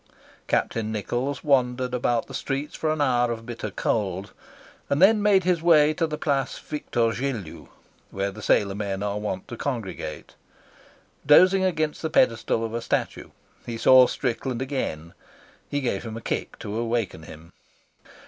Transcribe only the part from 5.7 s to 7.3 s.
to the Place Victor